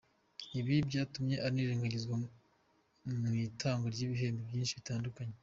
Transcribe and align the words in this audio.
Ibi 0.59 0.75
byatumye 0.87 1.35
anirengagizwa 1.47 2.15
mu 3.21 3.31
itangwa 3.47 3.87
ry’ibihembo 3.93 4.41
byinshi 4.49 4.77
bitandukanye. 4.79 5.35